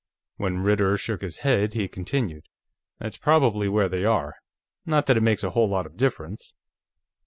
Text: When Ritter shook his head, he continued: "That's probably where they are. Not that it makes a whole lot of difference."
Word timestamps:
When 0.37 0.61
Ritter 0.63 0.97
shook 0.97 1.21
his 1.21 1.37
head, 1.45 1.75
he 1.75 1.87
continued: 1.87 2.45
"That's 2.97 3.19
probably 3.19 3.69
where 3.69 3.87
they 3.87 4.03
are. 4.03 4.33
Not 4.83 5.05
that 5.05 5.17
it 5.17 5.21
makes 5.21 5.43
a 5.43 5.51
whole 5.51 5.69
lot 5.69 5.85
of 5.85 5.95
difference." 5.95 6.55